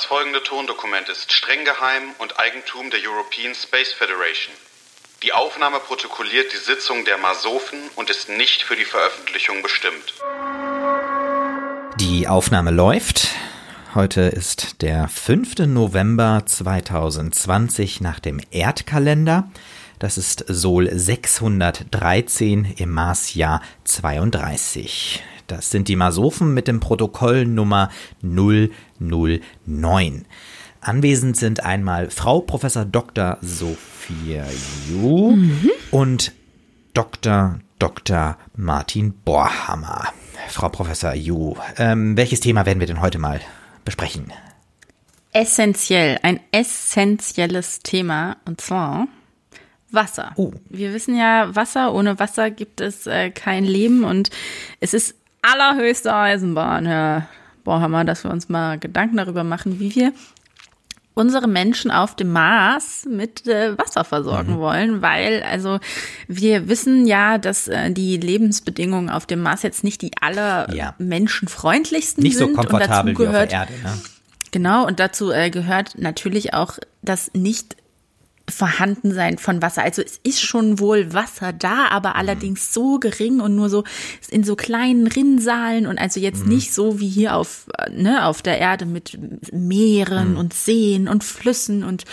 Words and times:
Das 0.00 0.06
folgende 0.06 0.42
Tondokument 0.42 1.10
ist 1.10 1.30
streng 1.30 1.62
geheim 1.66 2.14
und 2.16 2.40
Eigentum 2.40 2.88
der 2.88 3.00
European 3.06 3.54
Space 3.54 3.92
Federation. 3.92 4.54
Die 5.22 5.34
Aufnahme 5.34 5.78
protokolliert 5.78 6.54
die 6.54 6.56
Sitzung 6.56 7.04
der 7.04 7.18
Masofen 7.18 7.78
und 7.96 8.08
ist 8.08 8.30
nicht 8.30 8.62
für 8.62 8.76
die 8.76 8.86
Veröffentlichung 8.86 9.60
bestimmt. 9.60 10.14
Die 11.96 12.26
Aufnahme 12.26 12.70
läuft. 12.70 13.28
Heute 13.94 14.22
ist 14.22 14.80
der 14.80 15.06
5. 15.06 15.66
November 15.66 16.44
2020 16.46 18.00
nach 18.00 18.20
dem 18.20 18.40
Erdkalender. 18.50 19.50
Das 20.00 20.16
ist 20.16 20.46
Sol 20.48 20.88
613 20.90 22.72
im 22.78 22.90
Marsjahr 22.90 23.60
32. 23.84 25.22
Das 25.46 25.70
sind 25.70 25.88
die 25.88 25.96
Masophen 25.96 26.54
mit 26.54 26.68
dem 26.68 26.80
Protokoll 26.80 27.44
Nummer 27.44 27.90
009. 28.22 30.24
Anwesend 30.80 31.36
sind 31.36 31.66
einmal 31.66 32.08
Frau 32.08 32.40
Professor 32.40 32.86
Dr. 32.86 33.36
Sophia 33.42 34.46
Ju 34.88 35.32
mhm. 35.32 35.70
und 35.90 36.32
Dr. 36.94 37.60
Dr. 37.78 38.38
Martin 38.56 39.12
Borhammer. 39.26 40.14
Frau 40.48 40.70
Professor 40.70 41.12
Ju, 41.12 41.56
ähm, 41.76 42.16
welches 42.16 42.40
Thema 42.40 42.64
werden 42.64 42.80
wir 42.80 42.86
denn 42.86 43.02
heute 43.02 43.18
mal 43.18 43.42
besprechen? 43.84 44.32
Essentiell, 45.34 46.18
ein 46.22 46.40
essentielles 46.52 47.80
Thema 47.80 48.38
und 48.46 48.62
zwar 48.62 49.06
Wasser. 49.92 50.32
Oh. 50.36 50.52
Wir 50.68 50.92
wissen 50.92 51.16
ja, 51.16 51.54
Wasser, 51.54 51.92
ohne 51.94 52.18
Wasser 52.18 52.50
gibt 52.50 52.80
es 52.80 53.06
äh, 53.06 53.30
kein 53.30 53.64
Leben 53.64 54.04
und 54.04 54.30
es 54.80 54.94
ist 54.94 55.14
allerhöchste 55.42 56.14
Eisenbahn, 56.14 56.86
Herr 56.86 57.28
Bohrhammer, 57.64 58.04
dass 58.04 58.24
wir 58.24 58.30
uns 58.30 58.48
mal 58.48 58.78
Gedanken 58.78 59.16
darüber 59.16 59.44
machen, 59.44 59.80
wie 59.80 59.94
wir 59.94 60.12
unsere 61.14 61.48
Menschen 61.48 61.90
auf 61.90 62.16
dem 62.16 62.32
Mars 62.32 63.06
mit 63.08 63.46
äh, 63.46 63.76
Wasser 63.76 64.04
versorgen 64.04 64.54
mhm. 64.54 64.58
wollen, 64.58 65.02
weil 65.02 65.42
also 65.42 65.78
wir 66.28 66.68
wissen 66.68 67.06
ja, 67.06 67.38
dass 67.38 67.68
äh, 67.68 67.90
die 67.90 68.16
Lebensbedingungen 68.16 69.10
auf 69.10 69.26
dem 69.26 69.42
Mars 69.42 69.62
jetzt 69.62 69.84
nicht 69.84 70.02
die 70.02 70.12
aller 70.20 70.72
ja. 70.74 70.94
menschenfreundlichsten 70.98 72.22
nicht 72.22 72.36
sind. 72.36 72.48
Nicht 72.48 72.56
so 72.56 72.62
komfortabel 72.62 73.10
und 73.10 73.20
dazu 73.20 73.24
gehört, 73.24 73.52
wie 73.52 73.56
auf 73.56 73.66
der 73.66 73.76
Erde. 73.76 73.82
Ne? 73.82 74.02
Genau, 74.52 74.86
und 74.86 74.98
dazu 74.98 75.30
äh, 75.30 75.50
gehört 75.50 75.98
natürlich 75.98 76.54
auch, 76.54 76.78
dass 77.02 77.30
nicht 77.34 77.76
Vorhandensein 78.50 79.38
von 79.38 79.62
Wasser. 79.62 79.82
Also 79.82 80.02
es 80.02 80.18
ist 80.22 80.40
schon 80.40 80.78
wohl 80.78 81.12
Wasser 81.12 81.52
da, 81.52 81.88
aber 81.90 82.16
allerdings 82.16 82.72
so 82.72 82.98
gering 82.98 83.40
und 83.40 83.56
nur 83.56 83.68
so 83.68 83.84
in 84.28 84.44
so 84.44 84.56
kleinen 84.56 85.06
Rinnsalen 85.06 85.86
und 85.86 85.98
also 85.98 86.20
jetzt 86.20 86.44
mhm. 86.44 86.54
nicht 86.54 86.74
so 86.74 87.00
wie 87.00 87.08
hier 87.08 87.36
auf, 87.36 87.66
ne, 87.90 88.24
auf 88.24 88.42
der 88.42 88.58
Erde 88.58 88.86
mit 88.86 89.18
Meeren 89.52 90.32
mhm. 90.32 90.38
und 90.38 90.54
Seen 90.54 91.08
und 91.08 91.24
Flüssen 91.24 91.84
und 91.84 92.04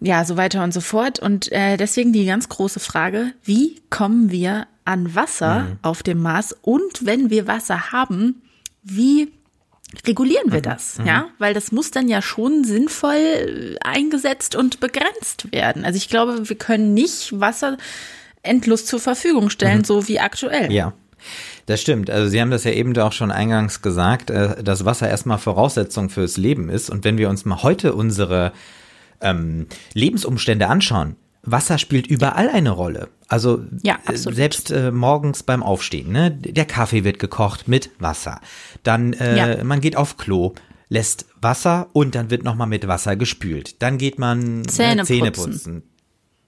ja, 0.00 0.24
so 0.24 0.36
weiter 0.36 0.62
und 0.62 0.74
so 0.74 0.80
fort. 0.80 1.18
Und 1.18 1.50
äh, 1.52 1.76
deswegen 1.76 2.12
die 2.12 2.26
ganz 2.26 2.48
große 2.48 2.80
Frage, 2.80 3.32
wie 3.42 3.80
kommen 3.90 4.30
wir 4.30 4.66
an 4.84 5.14
Wasser 5.14 5.60
mhm. 5.60 5.78
auf 5.82 6.02
dem 6.02 6.20
Mars? 6.20 6.54
Und 6.62 7.06
wenn 7.06 7.30
wir 7.30 7.46
Wasser 7.46 7.92
haben, 7.92 8.42
wie 8.82 9.32
regulieren 10.06 10.50
wir 10.50 10.58
mhm. 10.58 10.62
das, 10.62 10.98
mhm. 10.98 11.06
ja, 11.06 11.26
weil 11.38 11.54
das 11.54 11.72
muss 11.72 11.90
dann 11.90 12.08
ja 12.08 12.22
schon 12.22 12.64
sinnvoll 12.64 13.76
eingesetzt 13.82 14.56
und 14.56 14.80
begrenzt 14.80 15.52
werden. 15.52 15.84
Also 15.84 15.96
ich 15.96 16.08
glaube, 16.08 16.48
wir 16.48 16.56
können 16.56 16.94
nicht 16.94 17.38
Wasser 17.40 17.76
endlos 18.42 18.86
zur 18.86 19.00
Verfügung 19.00 19.50
stellen, 19.50 19.78
mhm. 19.78 19.84
so 19.84 20.08
wie 20.08 20.20
aktuell. 20.20 20.72
Ja. 20.72 20.92
Das 21.66 21.80
stimmt. 21.80 22.10
Also 22.10 22.28
Sie 22.28 22.38
haben 22.38 22.50
das 22.50 22.64
ja 22.64 22.72
eben 22.72 22.96
auch 22.98 23.12
schon 23.12 23.30
eingangs 23.30 23.80
gesagt, 23.80 24.28
äh, 24.28 24.62
dass 24.62 24.84
Wasser 24.84 25.08
erstmal 25.08 25.38
Voraussetzung 25.38 26.10
fürs 26.10 26.36
Leben 26.36 26.68
ist. 26.68 26.90
Und 26.90 27.04
wenn 27.04 27.16
wir 27.16 27.30
uns 27.30 27.46
mal 27.46 27.62
heute 27.62 27.94
unsere 27.94 28.52
ähm, 29.22 29.66
Lebensumstände 29.94 30.68
anschauen, 30.68 31.16
Wasser 31.46 31.78
spielt 31.78 32.06
überall 32.06 32.48
eine 32.48 32.70
Rolle. 32.70 33.08
Also 33.28 33.64
ja, 33.82 33.98
äh, 34.06 34.16
selbst 34.16 34.70
äh, 34.70 34.90
morgens 34.90 35.42
beim 35.42 35.62
Aufstehen, 35.62 36.12
ne? 36.12 36.30
Der 36.30 36.64
Kaffee 36.64 37.04
wird 37.04 37.18
gekocht 37.18 37.68
mit 37.68 37.90
Wasser. 37.98 38.40
Dann 38.82 39.12
äh, 39.14 39.36
ja. 39.36 39.64
man 39.64 39.80
geht 39.80 39.96
auf 39.96 40.16
Klo, 40.16 40.54
lässt 40.88 41.26
Wasser 41.40 41.88
und 41.92 42.14
dann 42.14 42.30
wird 42.30 42.44
nochmal 42.44 42.66
mit 42.66 42.86
Wasser 42.86 43.16
gespült. 43.16 43.82
Dann 43.82 43.98
geht 43.98 44.18
man 44.18 44.62
äh, 44.62 44.66
Zähne, 44.66 45.02
äh, 45.02 45.04
Zähne 45.04 45.30
putzen. 45.30 45.52
putzen, 45.52 45.82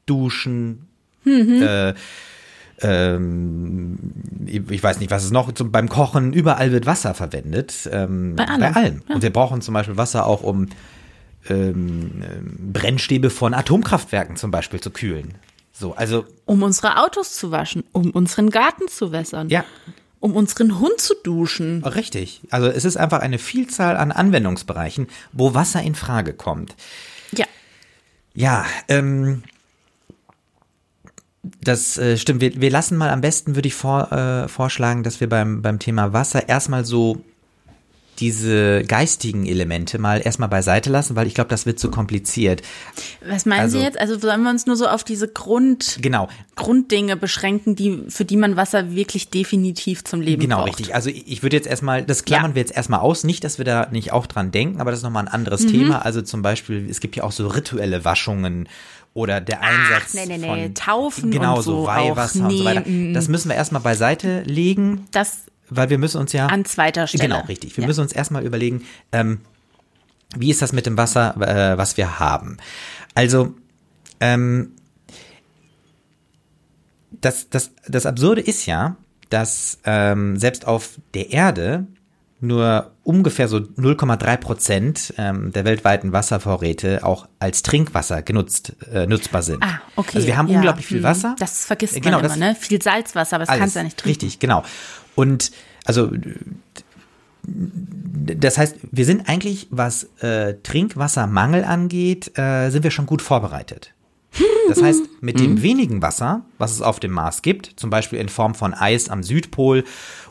duschen, 0.06 0.88
mhm. 1.24 1.62
äh, 1.62 1.94
ähm, 2.82 3.98
ich 4.46 4.82
weiß 4.82 5.00
nicht, 5.00 5.10
was 5.10 5.24
es 5.24 5.30
noch 5.30 5.52
zum, 5.52 5.72
beim 5.72 5.88
Kochen, 5.88 6.32
überall 6.32 6.72
wird 6.72 6.86
Wasser 6.86 7.14
verwendet. 7.14 7.88
Ähm, 7.90 8.36
bei 8.36 8.46
allem. 8.46 8.60
Bei 8.60 8.72
allem. 8.72 9.02
Ja. 9.08 9.14
Und 9.14 9.22
wir 9.22 9.32
brauchen 9.32 9.60
zum 9.60 9.74
Beispiel 9.74 9.96
Wasser 9.96 10.26
auch, 10.26 10.42
um 10.42 10.68
ähm, 11.48 12.22
Brennstäbe 12.72 13.30
von 13.30 13.54
Atomkraftwerken 13.54 14.36
zum 14.36 14.50
Beispiel 14.50 14.80
zu 14.80 14.90
kühlen. 14.90 15.34
So, 15.72 15.94
also. 15.94 16.24
Um 16.46 16.62
unsere 16.62 17.02
Autos 17.02 17.34
zu 17.34 17.50
waschen, 17.50 17.84
um 17.92 18.10
unseren 18.10 18.50
Garten 18.50 18.88
zu 18.88 19.12
wässern. 19.12 19.48
Ja. 19.50 19.64
Um 20.20 20.34
unseren 20.34 20.80
Hund 20.80 20.98
zu 20.98 21.14
duschen. 21.22 21.84
Richtig. 21.84 22.40
Also 22.50 22.68
es 22.68 22.84
ist 22.84 22.96
einfach 22.96 23.20
eine 23.20 23.38
Vielzahl 23.38 23.96
an 23.96 24.10
Anwendungsbereichen, 24.10 25.08
wo 25.32 25.54
Wasser 25.54 25.82
in 25.82 25.94
Frage 25.94 26.32
kommt. 26.32 26.74
Ja. 27.32 27.44
Ja, 28.34 28.64
ähm, 28.88 29.42
das 31.62 31.98
äh, 31.98 32.16
stimmt. 32.16 32.40
Wir, 32.40 32.60
wir 32.60 32.70
lassen 32.70 32.96
mal 32.96 33.10
am 33.10 33.20
besten, 33.20 33.54
würde 33.54 33.68
ich 33.68 33.74
vor, 33.74 34.10
äh, 34.12 34.48
vorschlagen, 34.48 35.02
dass 35.02 35.20
wir 35.20 35.28
beim, 35.28 35.62
beim 35.62 35.78
Thema 35.78 36.12
Wasser 36.12 36.48
erstmal 36.48 36.84
so 36.84 37.22
diese 38.18 38.84
geistigen 38.84 39.46
Elemente 39.46 39.98
mal 39.98 40.20
erstmal 40.24 40.48
beiseite 40.48 40.90
lassen, 40.90 41.16
weil 41.16 41.26
ich 41.26 41.34
glaube, 41.34 41.50
das 41.50 41.66
wird 41.66 41.78
zu 41.78 41.90
kompliziert. 41.90 42.62
Was 43.26 43.46
meinen 43.46 43.60
also, 43.60 43.78
Sie 43.78 43.84
jetzt? 43.84 43.98
Also 43.98 44.18
sollen 44.18 44.42
wir 44.42 44.50
uns 44.50 44.66
nur 44.66 44.76
so 44.76 44.86
auf 44.88 45.04
diese 45.04 45.28
Grund 45.28 45.98
genau. 46.00 46.28
Grunddinge 46.54 47.16
beschränken, 47.16 47.76
die 47.76 48.04
für 48.08 48.24
die 48.24 48.36
man 48.36 48.56
Wasser 48.56 48.94
wirklich 48.94 49.30
definitiv 49.30 50.04
zum 50.04 50.20
Leben 50.20 50.42
genau, 50.42 50.56
braucht? 50.56 50.66
Genau, 50.66 50.76
richtig. 50.76 50.94
Also 50.94 51.10
ich 51.10 51.42
würde 51.42 51.56
jetzt 51.56 51.66
erstmal, 51.66 52.02
das 52.02 52.24
klammern 52.24 52.52
ja. 52.52 52.54
wir 52.56 52.62
jetzt 52.62 52.76
erstmal 52.76 53.00
aus, 53.00 53.24
nicht, 53.24 53.44
dass 53.44 53.58
wir 53.58 53.64
da 53.64 53.88
nicht 53.90 54.12
auch 54.12 54.26
dran 54.26 54.50
denken, 54.50 54.80
aber 54.80 54.90
das 54.90 55.00
ist 55.00 55.04
nochmal 55.04 55.24
ein 55.24 55.32
anderes 55.32 55.64
mhm. 55.64 55.72
Thema. 55.72 56.04
Also 56.04 56.22
zum 56.22 56.42
Beispiel, 56.42 56.88
es 56.90 57.00
gibt 57.00 57.16
ja 57.16 57.24
auch 57.24 57.32
so 57.32 57.46
rituelle 57.48 58.04
Waschungen 58.04 58.68
oder 59.16 59.40
der 59.40 59.62
Einsatz 59.62 60.10
Ach, 60.10 60.14
nee, 60.14 60.26
nee, 60.26 60.36
nee. 60.36 60.46
von 60.46 60.74
Taufen 60.74 61.30
genau 61.30 61.56
und 61.56 61.62
so, 61.62 61.80
so 61.80 61.86
Weihwasser 61.86 62.46
nee, 62.48 62.52
und 62.52 62.58
so 62.58 62.64
weiter. 62.66 63.12
Das 63.14 63.28
müssen 63.28 63.48
wir 63.48 63.56
erstmal 63.56 63.80
beiseite 63.80 64.42
legen. 64.42 65.06
Das 65.10 65.45
weil 65.68 65.90
wir 65.90 65.98
müssen 65.98 66.20
uns 66.20 66.32
ja. 66.32 66.46
An 66.46 66.64
zweiter 66.64 67.06
Stelle. 67.06 67.24
Genau, 67.24 67.40
richtig. 67.46 67.76
Wir 67.76 67.82
ja. 67.82 67.88
müssen 67.88 68.00
uns 68.00 68.12
erstmal 68.12 68.44
überlegen, 68.44 68.84
ähm, 69.12 69.40
wie 70.36 70.50
ist 70.50 70.62
das 70.62 70.72
mit 70.72 70.86
dem 70.86 70.96
Wasser, 70.96 71.36
äh, 71.40 71.78
was 71.78 71.96
wir 71.96 72.18
haben. 72.18 72.58
Also, 73.14 73.54
ähm, 74.20 74.72
das, 77.20 77.48
das, 77.48 77.72
das 77.88 78.06
Absurde 78.06 78.40
ist 78.40 78.66
ja, 78.66 78.96
dass 79.30 79.78
ähm, 79.84 80.36
selbst 80.38 80.66
auf 80.66 80.98
der 81.14 81.32
Erde 81.32 81.86
nur 82.40 82.92
ungefähr 83.02 83.48
so 83.48 83.56
0,3 83.56 84.36
Prozent 84.36 85.14
ähm, 85.16 85.52
der 85.52 85.64
weltweiten 85.64 86.12
Wasservorräte 86.12 87.04
auch 87.04 87.28
als 87.38 87.62
Trinkwasser 87.62 88.22
genutzt, 88.22 88.74
äh, 88.92 89.06
nutzbar 89.06 89.42
sind. 89.42 89.62
Ah, 89.62 89.80
okay. 89.96 90.16
Also 90.16 90.26
wir 90.26 90.36
haben 90.36 90.48
ja. 90.48 90.56
unglaublich 90.56 90.86
viel 90.86 90.98
mhm. 90.98 91.04
Wasser. 91.04 91.36
Das 91.38 91.64
vergisst 91.64 91.94
man 91.94 92.02
genau, 92.02 92.18
immer, 92.18 92.28
das, 92.28 92.36
ne? 92.36 92.54
Viel 92.54 92.82
Salzwasser, 92.82 93.36
aber 93.36 93.46
das 93.46 93.58
kannst 93.58 93.74
du 93.74 93.80
ja 93.80 93.84
nicht 93.84 93.96
trinken. 93.96 94.20
Richtig, 94.20 94.38
genau. 94.38 94.64
Und 95.16 95.50
also 95.84 96.12
das 98.26 98.58
heißt, 98.58 98.76
wir 98.90 99.04
sind 99.04 99.28
eigentlich, 99.28 99.68
was 99.70 100.04
äh, 100.20 100.54
Trinkwassermangel 100.62 101.64
angeht, 101.64 102.36
äh, 102.38 102.70
sind 102.70 102.84
wir 102.84 102.90
schon 102.90 103.06
gut 103.06 103.22
vorbereitet. 103.22 103.92
Das 104.68 104.82
heißt, 104.82 105.02
mit 105.20 105.38
dem 105.40 105.52
mhm. 105.52 105.62
wenigen 105.62 106.02
Wasser, 106.02 106.42
was 106.58 106.72
es 106.72 106.82
auf 106.82 107.00
dem 107.00 107.12
Mars 107.12 107.42
gibt, 107.42 107.74
zum 107.76 107.90
Beispiel 107.90 108.18
in 108.18 108.28
Form 108.28 108.54
von 108.54 108.74
Eis 108.74 109.08
am 109.08 109.22
Südpol 109.22 109.84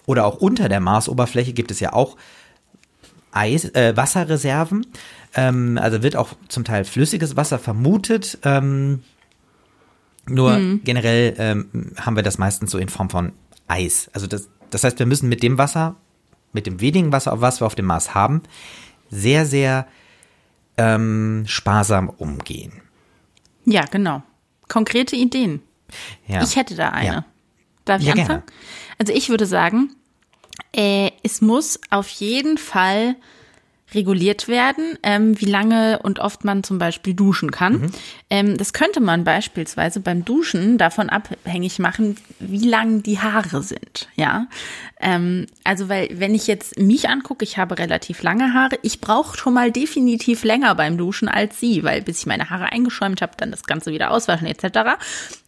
oder 0.05 0.25
auch 0.25 0.37
unter 0.37 0.69
der 0.69 0.79
Marsoberfläche 0.79 1.53
gibt 1.53 1.71
es 1.71 1.79
ja 1.79 1.93
auch 1.93 2.17
Eis, 3.31 3.65
äh, 3.65 3.95
Wasserreserven. 3.95 4.85
Ähm, 5.35 5.77
also 5.81 6.03
wird 6.03 6.15
auch 6.15 6.29
zum 6.47 6.63
Teil 6.63 6.85
flüssiges 6.85 7.35
Wasser 7.35 7.59
vermutet. 7.59 8.39
Ähm, 8.43 9.03
nur 10.27 10.57
mhm. 10.57 10.81
generell 10.83 11.35
ähm, 11.37 11.91
haben 11.97 12.15
wir 12.15 12.23
das 12.23 12.37
meistens 12.37 12.71
so 12.71 12.77
in 12.77 12.89
Form 12.89 13.09
von 13.09 13.33
Eis. 13.67 14.09
Also 14.13 14.27
das, 14.27 14.49
das 14.69 14.83
heißt, 14.83 14.99
wir 14.99 15.05
müssen 15.05 15.29
mit 15.29 15.43
dem 15.43 15.57
Wasser, 15.57 15.95
mit 16.53 16.67
dem 16.67 16.81
wenigen 16.81 17.11
Wasser, 17.11 17.41
was 17.41 17.61
wir 17.61 17.67
auf 17.67 17.75
dem 17.75 17.85
Mars 17.85 18.13
haben, 18.13 18.41
sehr, 19.09 19.45
sehr 19.45 19.87
ähm, 20.77 21.43
sparsam 21.47 22.09
umgehen. 22.09 22.81
Ja, 23.65 23.85
genau. 23.85 24.23
Konkrete 24.67 25.15
Ideen. 25.15 25.61
Ja. 26.27 26.43
Ich 26.43 26.55
hätte 26.55 26.75
da 26.75 26.89
eine. 26.89 27.07
Ja. 27.07 27.25
Darf 27.85 28.01
ich 28.01 28.07
ja, 28.07 28.13
anfangen? 28.13 28.27
Gerne. 28.27 28.43
Also 28.97 29.13
ich 29.13 29.29
würde 29.29 29.45
sagen, 29.45 29.95
äh, 30.73 31.11
es 31.23 31.41
muss 31.41 31.79
auf 31.89 32.09
jeden 32.09 32.57
Fall 32.57 33.15
reguliert 33.93 34.47
werden, 34.47 34.97
ähm, 35.03 35.39
wie 35.39 35.45
lange 35.45 35.99
und 36.01 36.19
oft 36.19 36.43
man 36.43 36.63
zum 36.63 36.79
Beispiel 36.79 37.13
duschen 37.13 37.51
kann. 37.51 37.73
Mhm. 37.73 37.91
Ähm, 38.29 38.57
das 38.57 38.73
könnte 38.73 38.99
man 38.99 39.23
beispielsweise 39.23 39.99
beim 39.99 40.25
Duschen 40.25 40.77
davon 40.77 41.09
abhängig 41.09 41.79
machen, 41.79 42.17
wie 42.39 42.67
lang 42.67 43.03
die 43.03 43.19
Haare 43.19 43.61
sind. 43.61 44.07
Ja, 44.15 44.47
ähm, 44.99 45.45
also 45.63 45.87
weil 45.87 46.09
wenn 46.13 46.33
ich 46.33 46.47
jetzt 46.47 46.79
mich 46.79 47.09
angucke, 47.09 47.43
ich 47.43 47.57
habe 47.57 47.77
relativ 47.77 48.23
lange 48.23 48.53
Haare. 48.53 48.79
Ich 48.81 49.01
brauche 49.01 49.37
schon 49.37 49.53
mal 49.53 49.71
definitiv 49.71 50.43
länger 50.43 50.73
beim 50.75 50.97
Duschen 50.97 51.27
als 51.27 51.59
Sie, 51.59 51.83
weil 51.83 52.01
bis 52.01 52.19
ich 52.19 52.25
meine 52.25 52.49
Haare 52.49 52.71
eingeschäumt 52.71 53.21
habe, 53.21 53.33
dann 53.37 53.51
das 53.51 53.63
Ganze 53.63 53.91
wieder 53.91 54.11
auswaschen 54.11 54.47
etc. 54.47 54.97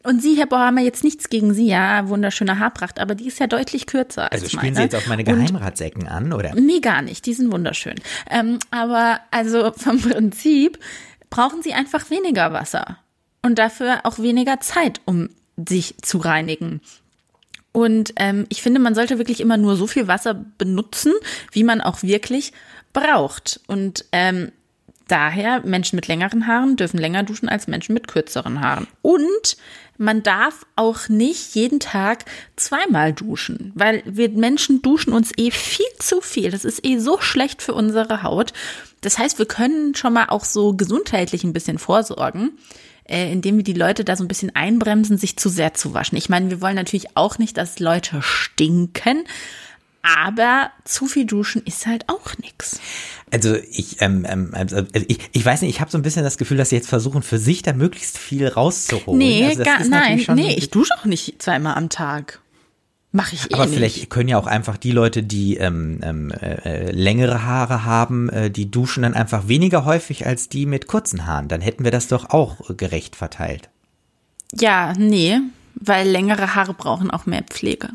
Und 0.07 0.21
Sie, 0.21 0.35
Herr 0.37 0.47
ja 0.49 0.83
jetzt 0.83 1.03
nichts 1.03 1.27
gegen 1.27 1.53
Sie, 1.53 1.67
ja, 1.67 2.07
wunderschöne 2.07 2.59
Haarpracht, 2.59 2.97
aber 2.99 3.13
die 3.13 3.27
ist 3.27 3.39
ja 3.39 3.47
deutlich 3.47 3.87
kürzer 3.87 4.31
als 4.31 4.43
Also 4.43 4.47
spielen 4.57 4.73
meine. 4.73 4.75
Sie 4.77 4.81
jetzt 4.83 4.95
auf 4.95 5.07
meine 5.07 5.25
Und- 5.25 5.33
Geheimratsecken 5.35 6.07
an, 6.07 6.31
oder? 6.31 6.55
Nee, 6.55 6.79
gar 6.79 7.01
nicht. 7.01 7.25
Die 7.25 7.33
sind 7.33 7.51
wunderschön. 7.51 7.95
Ähm, 8.29 8.59
aber 8.71 9.19
also 9.31 9.73
vom 9.75 9.99
Prinzip 9.99 10.79
brauchen 11.29 11.61
sie 11.61 11.73
einfach 11.73 12.09
weniger 12.09 12.53
Wasser 12.53 12.99
und 13.41 13.59
dafür 13.59 13.99
auch 14.05 14.17
weniger 14.19 14.61
Zeit, 14.61 15.01
um 15.03 15.27
sich 15.57 15.95
zu 16.01 16.19
reinigen. 16.19 16.79
Und 17.73 18.13
ähm, 18.15 18.45
ich 18.47 18.61
finde, 18.61 18.79
man 18.79 18.95
sollte 18.95 19.17
wirklich 19.17 19.41
immer 19.41 19.57
nur 19.57 19.75
so 19.75 19.87
viel 19.87 20.07
Wasser 20.07 20.33
benutzen, 20.57 21.11
wie 21.51 21.65
man 21.65 21.81
auch 21.81 22.01
wirklich 22.01 22.53
braucht. 22.93 23.59
Und 23.67 24.05
ähm, 24.13 24.53
daher, 25.07 25.61
Menschen 25.65 25.95
mit 25.95 26.07
längeren 26.07 26.47
Haaren 26.47 26.75
dürfen 26.75 26.97
länger 26.97 27.23
duschen 27.23 27.49
als 27.49 27.67
Menschen 27.67 27.93
mit 27.93 28.07
kürzeren 28.07 28.61
Haaren. 28.61 28.87
Und 29.01 29.57
man 29.97 30.21
darf 30.23 30.65
auch 30.75 31.09
nicht 31.09 31.55
jeden 31.55 31.79
Tag 31.79 32.25
zweimal 32.55 33.13
duschen, 33.13 33.71
weil 33.75 34.03
wir 34.05 34.29
Menschen 34.29 34.81
duschen 34.81 35.13
uns 35.13 35.31
eh 35.37 35.51
viel 35.51 35.85
zu 35.99 36.21
viel. 36.21 36.51
Das 36.51 36.65
ist 36.65 36.85
eh 36.85 36.99
so 36.99 37.19
schlecht 37.19 37.61
für 37.61 37.73
unsere 37.73 38.23
Haut. 38.23 38.53
Das 39.01 39.17
heißt, 39.17 39.39
wir 39.39 39.47
können 39.47 39.95
schon 39.95 40.13
mal 40.13 40.27
auch 40.29 40.45
so 40.45 40.73
gesundheitlich 40.73 41.43
ein 41.43 41.53
bisschen 41.53 41.79
vorsorgen, 41.79 42.57
äh, 43.05 43.31
indem 43.31 43.57
wir 43.57 43.63
die 43.63 43.73
Leute 43.73 44.03
da 44.03 44.15
so 44.15 44.23
ein 44.23 44.27
bisschen 44.27 44.55
einbremsen, 44.55 45.17
sich 45.17 45.37
zu 45.37 45.49
sehr 45.49 45.73
zu 45.73 45.93
waschen. 45.93 46.17
Ich 46.17 46.29
meine, 46.29 46.49
wir 46.49 46.61
wollen 46.61 46.75
natürlich 46.75 47.15
auch 47.15 47.39
nicht, 47.39 47.57
dass 47.57 47.79
Leute 47.79 48.21
stinken, 48.21 49.23
aber 50.15 50.71
zu 50.85 51.07
viel 51.07 51.25
duschen 51.25 51.61
ist 51.65 51.85
halt 51.85 52.07
auch 52.07 52.37
nix. 52.37 52.79
Also 53.31 53.55
ich, 53.55 54.01
ähm, 54.01 54.25
ähm, 54.27 54.51
also 54.53 54.83
ich, 54.93 55.19
ich 55.31 55.45
weiß 55.45 55.61
nicht, 55.61 55.71
ich 55.71 55.81
habe 55.81 55.91
so 55.91 55.97
ein 55.97 56.01
bisschen 56.01 56.23
das 56.23 56.37
Gefühl, 56.37 56.57
dass 56.57 56.69
sie 56.69 56.75
jetzt 56.75 56.89
versuchen, 56.89 57.23
für 57.23 57.37
sich 57.37 57.61
da 57.61 57.73
möglichst 57.73 58.17
viel 58.17 58.47
rauszuholen. 58.47 59.17
Nee, 59.17 59.45
also 59.45 59.63
gar, 59.63 59.83
nein, 59.85 60.23
nee, 60.35 60.55
ich 60.55 60.69
dusche 60.69 60.93
auch 60.97 61.05
nicht 61.05 61.41
zweimal 61.41 61.75
am 61.75 61.89
Tag. 61.89 62.41
Mache 63.11 63.35
ich 63.35 63.51
eh 63.51 63.53
Aber 63.53 63.65
nicht. 63.65 63.75
vielleicht 63.75 64.09
können 64.09 64.29
ja 64.29 64.37
auch 64.37 64.47
einfach 64.47 64.77
die 64.77 64.91
Leute, 64.91 65.23
die 65.23 65.57
ähm, 65.57 65.99
ähm, 66.03 66.31
äh, 66.31 66.91
längere 66.91 67.43
Haare 67.43 67.85
haben, 67.85 68.29
äh, 68.29 68.51
die 68.51 68.69
duschen 68.69 69.03
dann 69.03 69.13
einfach 69.13 69.47
weniger 69.47 69.85
häufig 69.85 70.25
als 70.25 70.49
die 70.49 70.65
mit 70.65 70.87
kurzen 70.87 71.25
Haaren. 71.25 71.47
Dann 71.47 71.61
hätten 71.61 71.83
wir 71.83 71.91
das 71.91 72.07
doch 72.07 72.29
auch 72.29 72.69
äh, 72.69 72.73
gerecht 72.73 73.15
verteilt. 73.15 73.69
Ja, 74.53 74.93
nee, 74.97 75.39
weil 75.75 76.07
längere 76.07 76.53
Haare 76.55 76.73
brauchen 76.73 77.09
auch 77.09 77.25
mehr 77.25 77.43
Pflege. 77.43 77.89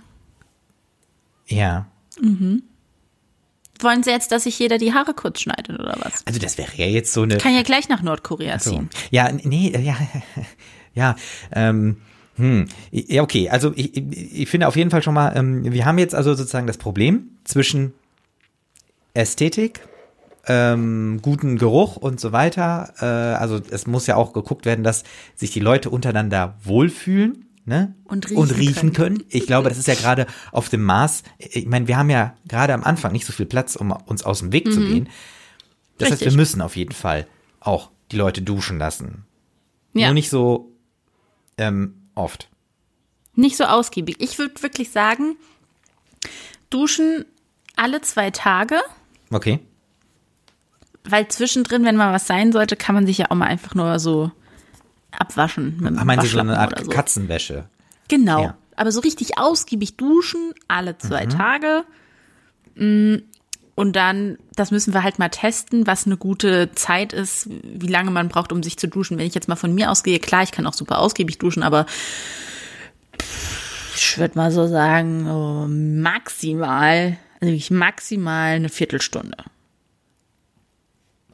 Ja. 1.47 1.87
Wollen 2.21 4.03
Sie 4.03 4.11
jetzt, 4.11 4.33
dass 4.33 4.45
sich 4.45 4.59
jeder 4.59 4.79
die 4.79 4.93
Haare 4.95 5.15
kurz 5.15 5.41
schneidet 5.41 5.79
oder 5.79 5.97
was? 6.01 6.27
Also 6.27 6.39
das 6.39 6.59
wäre 6.59 6.71
ja 6.77 6.87
jetzt 6.87 7.13
so 7.13 7.23
eine. 7.23 7.39
Kann 7.39 7.55
ja 7.55 7.63
gleich 7.63 7.89
nach 7.89 8.03
Nordkorea 8.03 8.59
So. 8.59 8.71
ziehen. 8.71 8.91
Ja, 9.11 9.31
nee, 9.33 9.69
äh, 9.69 9.81
ja, 9.81 9.97
ja, 10.95 11.17
ähm, 11.53 11.97
hm, 12.37 12.67
ja, 12.91 13.23
okay. 13.23 13.51
Also 13.51 13.73
ich, 13.77 13.97
ich 13.97 14.41
ich 14.41 14.49
finde 14.49 14.69
auf 14.69 14.77
jeden 14.77 14.91
Fall 14.91 15.03
schon 15.03 15.15
mal, 15.15 15.37
ähm, 15.37 15.71
wir 15.71 15.85
haben 15.85 15.99
jetzt 15.99 16.15
also 16.15 16.35
sozusagen 16.35 16.67
das 16.67 16.79
Problem 16.79 17.31
zwischen 17.45 17.93
Ästhetik, 19.15 19.81
ähm, 20.47 21.21
guten 21.23 21.59
Geruch 21.59 21.97
und 21.97 22.21
so 22.21 22.33
weiter. 22.33 22.95
Äh, 23.01 23.05
also 23.05 23.61
es 23.71 23.87
muss 23.87 24.07
ja 24.07 24.17
auch 24.17 24.33
geguckt 24.33 24.65
werden, 24.65 24.83
dass 24.85 25.05
sich 25.35 25.51
die 25.51 25.61
Leute 25.61 25.91
untereinander 25.91 26.57
wohlfühlen. 26.65 27.47
Ne? 27.65 27.95
Und 28.05 28.29
riechen 28.31 28.93
können. 28.93 29.23
Ich 29.29 29.47
glaube, 29.47 29.69
das 29.69 29.79
ist 29.79 29.87
ja 29.87 29.95
gerade 29.95 30.27
auf 30.51 30.69
dem 30.69 30.83
Mars. 30.83 31.23
Ich 31.39 31.67
meine, 31.67 31.87
wir 31.87 31.97
haben 31.97 32.11
ja 32.11 32.35
gerade 32.49 32.75
am 32.75 32.83
Anfang 32.83 33.13
nicht 33.13 33.25
so 33.25 33.33
viel 33.33 33.47
Platz, 33.47 33.77
um 33.77 33.93
uns 33.93 34.25
aus 34.25 34.41
dem 34.41 34.53
Weg 34.53 34.73
zu 34.73 34.81
gehen. 34.81 35.09
Das 35.99 36.11
heißt, 36.11 36.21
wir 36.23 36.27
Richtig. 36.27 36.37
müssen 36.37 36.61
auf 36.61 36.75
jeden 36.75 36.93
Fall 36.93 37.27
auch 37.61 37.91
die 38.11 38.17
Leute 38.17 38.43
duschen 38.43 38.79
lassen. 38.79 39.25
Ja, 39.95 40.07
Nur 40.09 40.15
nicht, 40.15 40.25
nicht 40.25 40.31
so 40.31 40.73
ähm, 41.57 41.95
oft. 42.17 42.49
so 43.57 43.65
ausgiebig. 43.65 44.17
Ich 44.19 44.39
würde 44.39 44.61
wirklich 44.63 44.91
sagen, 44.91 45.37
duschen 46.71 47.25
alle 47.77 48.01
zwei 48.01 48.31
Tage, 48.31 48.81
Okay. 49.31 49.61
weil 51.05 51.29
zwischendrin, 51.29 51.85
wenn 51.85 51.97
mal 51.97 52.13
was 52.13 52.27
sein 52.27 52.53
sollte, 52.53 52.77
kann 52.77 52.95
man 52.95 53.07
sich 53.07 53.19
ja 53.19 53.31
auch 53.31 53.37
mal 53.37 53.47
einfach 53.47 53.75
nur 53.75 53.99
so 53.99 54.31
abwaschen 55.19 55.79
mit 55.81 55.95
Ach, 55.99 56.05
meinen 56.05 56.21
Sie 56.23 56.29
so 56.29 56.39
eine 56.39 56.59
Art 56.59 56.79
so. 56.85 56.91
Katzenwäsche? 56.91 57.65
Genau. 58.09 58.43
Ja. 58.43 58.57
Aber 58.77 58.91
so 58.93 59.01
richtig 59.01 59.39
ausgiebig 59.39 59.97
duschen, 59.97 60.53
alle 60.69 60.97
zwei 60.99 61.27
Mhm. 61.27 61.31
Tage. 61.31 61.85
Mm, 62.75 63.17
Und 63.75 63.97
dann, 63.97 64.37
das 64.55 64.71
müssen 64.71 64.93
wir 64.93 65.03
halt 65.03 65.19
mal 65.19 65.31
testen, 65.31 65.87
was 65.87 66.05
eine 66.07 66.19
gute 66.19 66.71
Zeit 66.75 67.13
ist, 67.15 67.49
wie 67.63 67.87
lange 67.87 68.11
man 68.11 68.29
braucht, 68.29 68.53
um 68.53 68.63
sich 68.63 68.77
zu 68.77 68.87
duschen. 68.87 69.17
Wenn 69.19 69.27
ich 69.27 69.35
jetzt 69.35 69.49
mal 69.49 69.57
von 69.57 69.75
mir 69.75 69.91
ausgehe, 69.91 70.19
klar, 70.19 70.43
ich 70.43 70.53
kann 70.53 70.67
auch 70.67 70.75
super 70.75 70.99
ausgiebig 70.99 71.39
duschen, 71.39 71.63
aber 71.63 71.87
ich 73.97 74.19
würde 74.19 74.37
mal 74.39 74.51
so 74.53 74.67
sagen, 74.69 75.27
oh, 75.29 75.67
maximal, 75.69 77.17
also 77.41 77.47
wirklich 77.53 77.71
maximal 77.71 78.53
eine 78.57 78.69
Viertelstunde. 78.69 79.37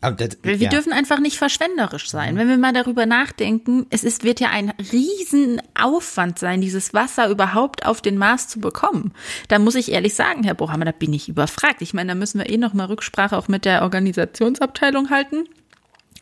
Das, 0.00 0.38
Wir, 0.42 0.56
ja. 0.56 0.68
dürfen 0.68 0.92
einfach 0.92 1.18
nicht 1.18 1.38
verschwenderisch 1.38 2.08
sein. 2.08 2.36
Wenn 2.36 2.48
wir 2.48 2.58
mal 2.58 2.72
darüber 2.72 3.06
nachdenken, 3.06 3.86
es 3.90 4.04
ist, 4.04 4.22
wird 4.22 4.38
ja 4.38 4.50
ein 4.50 4.70
Riesenaufwand 4.92 6.38
sein, 6.38 6.60
dieses 6.60 6.94
Wasser 6.94 7.28
überhaupt 7.28 7.84
auf 7.84 8.00
den 8.00 8.16
Mars 8.16 8.48
zu 8.48 8.60
bekommen. 8.60 9.12
Da 9.48 9.58
muss 9.58 9.74
ich 9.74 9.90
ehrlich 9.90 10.14
sagen, 10.14 10.44
Herr 10.44 10.54
Bohammer, 10.54 10.84
da 10.84 10.92
bin 10.92 11.12
ich 11.12 11.28
überfragt. 11.28 11.82
Ich 11.82 11.94
meine, 11.94 12.12
da 12.12 12.14
müssen 12.14 12.38
wir 12.38 12.48
eh 12.48 12.58
noch 12.58 12.74
mal 12.74 12.86
Rücksprache 12.86 13.36
auch 13.36 13.48
mit 13.48 13.64
der 13.64 13.82
Organisationsabteilung 13.82 15.10
halten. 15.10 15.48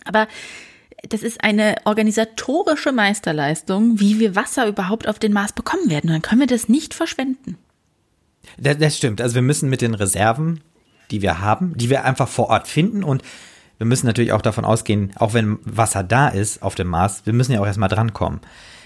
Aber 0.04 0.26
das 1.08 1.22
ist 1.22 1.44
eine 1.44 1.76
organisatorische 1.84 2.92
Meisterleistung, 2.92 4.00
wie 4.00 4.18
wir 4.18 4.34
Wasser 4.34 4.66
überhaupt 4.66 5.08
auf 5.08 5.18
den 5.18 5.32
Mars 5.32 5.52
bekommen 5.52 5.90
werden. 5.90 6.08
Und 6.08 6.14
dann 6.14 6.22
können 6.22 6.40
wir 6.40 6.46
das 6.46 6.68
nicht 6.68 6.94
verschwenden. 6.94 7.58
Das, 8.58 8.78
das 8.78 8.96
stimmt. 8.96 9.20
Also 9.20 9.34
wir 9.34 9.42
müssen 9.42 9.68
mit 9.68 9.82
den 9.82 9.94
Reserven, 9.94 10.60
die 11.10 11.22
wir 11.22 11.40
haben, 11.40 11.76
die 11.76 11.90
wir 11.90 12.04
einfach 12.04 12.28
vor 12.28 12.48
Ort 12.48 12.68
finden 12.68 13.04
und 13.04 13.22
wir 13.78 13.86
müssen 13.86 14.06
natürlich 14.06 14.32
auch 14.32 14.42
davon 14.42 14.64
ausgehen, 14.64 15.12
auch 15.16 15.34
wenn 15.34 15.58
Wasser 15.64 16.02
da 16.02 16.28
ist 16.28 16.62
auf 16.62 16.74
dem 16.74 16.88
Mars, 16.88 17.22
wir 17.24 17.32
müssen 17.32 17.52
ja 17.52 17.60
auch 17.60 17.66
erstmal 17.66 17.88
drankommen. 17.88 18.40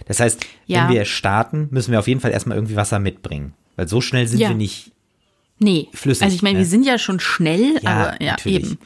Das 0.07 0.19
heißt, 0.21 0.41
Ja. 0.67 0.89
wenn 0.89 0.95
wir 0.95 1.05
starten, 1.05 1.69
müssen 1.71 1.93
wir 1.93 1.99
auf 2.01 2.09
jeden 2.09 2.21
Fall 2.21 2.31
erstmal 2.33 2.57
irgendwie 2.57 2.77
Wasser 2.77 2.99
mitbringen. 2.99 3.55
Weil 3.77 3.87
so 3.89 4.01
schnell 4.01 4.27
sind 4.27 4.41
Ja. 4.41 4.49
wir 4.49 4.57
nicht. 4.57 4.93
Nee, 5.59 5.89
Flüssig, 5.93 6.23
Also 6.25 6.35
ich 6.35 6.43
meine, 6.43 6.55
ne? 6.55 6.59
wir 6.61 6.67
sind 6.67 6.85
ja 6.87 6.99
schon 6.99 7.21
schnell, 7.21 7.79
Ja, 7.83 7.91
aber 7.91 8.23
ja, 8.23 8.33
natürlich. 8.33 8.65
eben. 8.65 8.79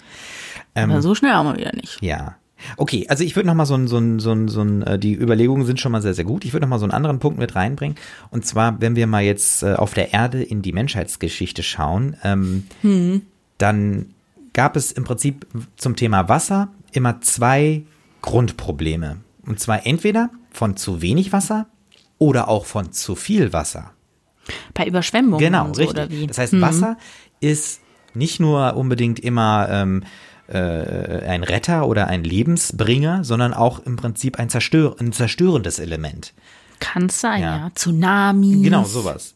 aber 0.75 1.03
so 1.03 1.15
schnell 1.15 1.33
auch 1.35 1.45
mal 1.45 1.57
wieder 1.57 1.73
nicht. 1.75 1.99
Ja. 2.03 2.37
Okay, 2.77 3.07
also 3.09 3.23
ich 3.25 3.37
würde 3.37 3.47
noch 3.47 3.55
mal 3.55 3.67
so 3.67 3.75
ein, 3.75 3.87
so 3.89 3.99
ein, 3.99 4.19
so 4.19 4.33
ein, 4.33 4.49
so 4.49 4.63
ein, 4.63 4.83
äh, 4.83 4.99
die 4.99 5.15
Überlegungen 5.15 5.67
sind 5.67 5.81
schon 5.81 5.93
mal 5.93 6.01
sehr, 6.03 6.15
sehr 6.15 6.25
gut. 6.25 6.45
Ich 6.45 6.53
würde 6.53 6.65
noch 6.65 6.71
mal 6.71 6.79
so 6.79 6.85
einen 6.87 6.93
anderen 6.93 7.19
Punkt 7.19 7.39
mit 7.39 7.55
reinbringen. 7.55 7.97
Und 8.31 8.47
zwar, 8.47 8.81
wenn 8.81 8.97
wir 8.97 9.07
mal 9.07 9.23
jetzt 9.23 9.63
äh, 9.63 9.75
auf 9.75 9.93
der 9.95 10.13
Erde 10.15 10.43
in 10.43 10.63
die 10.63 10.73
Menschheitsgeschichte 10.73 11.63
schauen, 11.63 12.17
ähm, 12.25 12.65
dann 13.59 14.07
gab 14.55 14.77
es 14.77 14.91
im 14.93 15.05
Prinzip 15.05 15.47
zum 15.77 15.95
Thema 15.97 16.29
Wasser 16.31 16.69
immer 16.93 17.21
zwei 17.21 17.83
Grundprobleme. 18.23 19.19
Und 19.47 19.61
zwar 19.61 19.87
entweder 19.87 20.31
von 20.51 20.77
zu 20.79 21.03
wenig 21.03 21.33
Wasser 21.33 21.67
oder 22.19 22.49
auch 22.49 22.65
von 22.65 22.93
zu 22.93 23.15
viel 23.17 23.53
Wasser. 23.53 23.91
Bei 24.73 24.87
Überschwemmungen 24.87 25.39
Genau, 25.39 25.73
so, 25.75 25.83
richtig. 25.83 26.29
Das 26.29 26.39
heißt, 26.39 26.61
Wasser 26.61 26.97
ist 27.41 27.81
nicht 28.15 28.41
nur 28.41 28.77
unbedingt 28.77 29.19
immer 29.21 29.69
ähm, 29.71 30.03
äh, 30.47 31.27
ein 31.27 31.43
Retter 31.43 31.87
oder 31.89 32.07
ein 32.07 32.25
Lebensbringer, 32.25 33.25
sondern 33.25 33.53
auch 33.55 33.81
im 33.81 33.97
Prinzip 33.97 34.39
ein, 34.39 34.49
Zerstör 34.49 34.97
ein 35.01 35.13
zerstörendes 35.13 35.79
Element. 35.79 36.33
Kann 36.81 37.09
sein, 37.09 37.43
Ja. 37.43 37.57
ja. 37.57 37.71
Tsunamis. 37.75 38.63
Genau, 38.63 38.85
sowas. 38.85 39.35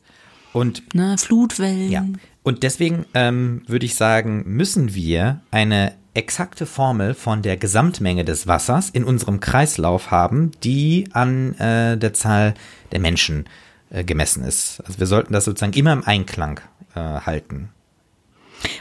Und 0.53 0.95
Ne, 0.95 1.17
Flutwellen. 1.19 1.91
ja, 1.91 2.05
und 2.49 2.63
deswegen 2.63 3.05
ähm, 3.13 3.61
würde 3.67 3.85
ich 3.85 3.95
sagen, 3.95 4.43
müssen 4.47 4.95
wir 4.95 5.43
eine 5.51 5.93
exakte 6.15 6.65
Formel 6.65 7.13
von 7.13 7.43
der 7.43 7.59
Gesamtmenge 7.59 8.25
des 8.25 8.47
Wassers 8.47 8.89
in 8.89 9.05
unserem 9.05 9.39
Kreislauf 9.39 10.11
haben, 10.11 10.53
die 10.65 11.11
an 11.13 11.53
äh, 11.59 11.99
der 11.99 12.15
Zahl 12.15 12.55
der 12.91 13.01
Menschen 13.01 13.45
äh, 13.91 14.03
gemessen 14.03 14.45
ist. 14.45 14.81
Also 14.87 14.99
wir 14.99 15.07
sollten 15.07 15.35
das 15.35 15.45
sozusagen 15.45 15.75
immer 15.75 15.93
im 15.93 16.05
Einklang 16.05 16.61
äh, 16.95 17.01
halten. 17.01 17.69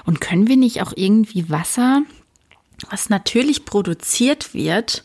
Und 0.05 0.21
können 0.21 0.47
wir 0.47 0.55
nicht 0.55 0.81
auch 0.81 0.93
irgendwie 0.95 1.49
Wasser, 1.49 2.03
was 2.89 3.09
natürlich 3.09 3.65
produziert 3.65 4.53
wird, 4.53 5.03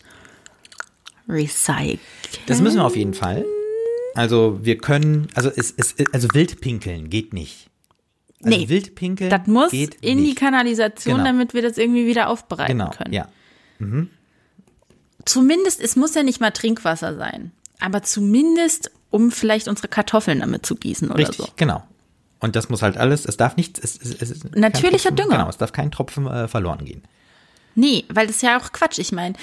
recyceln? 1.28 1.99
Das 2.47 2.61
müssen 2.61 2.76
wir 2.76 2.85
auf 2.85 2.95
jeden 2.95 3.14
Fall. 3.14 3.45
Also 4.14 4.61
wir 4.62 4.78
können, 4.78 5.26
also 5.35 5.50
es, 5.50 5.75
es 5.76 5.97
also 6.12 6.28
wild 6.33 6.61
pinkeln 6.61 7.11
geht 7.11 7.33
nicht. 7.33 7.72
Also 8.44 8.56
Nee, 8.58 8.68
Wildpinkeln 8.68 9.30
Das 9.30 9.46
muss 9.46 9.70
geht 9.70 9.94
in 9.96 10.18
die 10.18 10.25
nicht. 10.25 10.38
Kanalisation, 10.38 11.14
Genau. 11.16 11.26
damit 11.26 11.54
wir 11.54 11.62
das 11.62 11.78
irgendwie 11.78 12.06
wieder 12.06 12.28
aufbereiten 12.28 12.78
Genau, 12.78 12.90
können. 12.90 13.12
ja. 13.12 13.28
Zumindest, 15.25 15.80
es 15.80 15.96
muss 15.96 16.14
ja 16.14 16.22
nicht 16.22 16.40
mal 16.40 16.50
Trinkwasser 16.50 17.16
sein, 17.16 17.52
aber 17.80 18.02
zumindest, 18.02 18.90
um 19.11 19.30
vielleicht 19.30 19.68
unsere 19.68 19.88
Kartoffeln 19.88 20.40
damit 20.40 20.66
zu 20.66 20.75
gießen 20.75 21.08
oder 21.11 21.18
Richtig, 21.18 21.37
so. 21.46 21.49
genau. 21.56 21.84
Und 22.40 22.56
das 22.56 22.68
muss 22.68 22.82
halt 22.82 22.96
alles, 22.96 23.25
es 23.25 23.37
darf 23.37 23.56
nichts, 23.56 23.78
es, 23.78 23.99
es, 23.99 24.30
es 24.30 24.44
Natürlicher 24.54 25.11
Tropfen, 25.11 25.16
Dünger. 25.16 25.37
Genau, 25.38 25.49
es 25.49 25.58
darf 25.58 25.72
kein 25.72 25.92
Tropfen 25.92 26.26
äh, 26.26 26.49
verloren 26.49 26.84
gehen. 26.84 27.02
Nee, 27.76 28.04
weil 28.08 28.26
das 28.26 28.37
ist 28.37 28.42
ja 28.42 28.58
auch 28.58 28.72
Quatsch. 28.72 28.99
Ich 28.99 29.12
meine, 29.12 29.34